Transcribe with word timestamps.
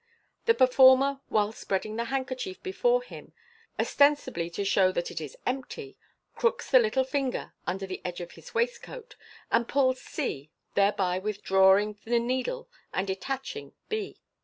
The 0.47 0.55
performer, 0.55 1.21
while 1.27 1.51
spreading 1.51 1.95
the 1.95 2.05
handker 2.05 2.35
chief 2.35 2.63
before 2.63 3.03
him, 3.03 3.33
osten 3.77 4.15
sibly 4.15 4.49
to 4.53 4.65
show 4.65 4.91
that 4.91 5.11
it 5.11 5.21
is 5.21 5.37
empty, 5.45 5.95
crooks 6.33 6.71
the 6.71 6.79
little 6.79 7.03
finger 7.03 7.53
under 7.67 7.85
the 7.85 8.01
edge 8.03 8.19
of 8.19 8.31
his 8.31 8.51
waistcoat, 8.55 9.15
and 9.51 9.67
pulls 9.67 10.01
c, 10.01 10.49
thereby 10.73 11.19
withdrawing 11.19 11.99
the 12.03 12.17
needle 12.17 12.67
and 12.91 13.05
detaching 13.05 13.73
b. 13.89 14.19